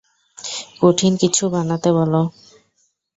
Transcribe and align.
কঠিন 0.81 1.13
কিছু 1.21 1.43
বানাতে 1.53 1.89
বলো। 1.97 2.21